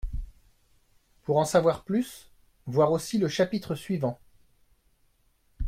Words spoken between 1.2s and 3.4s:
Pour en savoir plus, voir aussi le